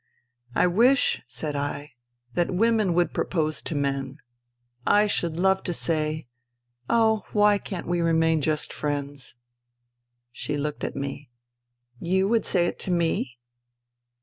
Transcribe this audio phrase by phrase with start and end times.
[0.55, 1.91] "I wish," said I,"
[2.33, 4.17] that women would propose to men....
[4.83, 6.25] I should love to say,'
[6.89, 9.35] Oh, why can't we remain just friends?
[9.69, 10.01] *"
[10.31, 11.29] She looked at me."
[12.11, 13.37] You would say it to me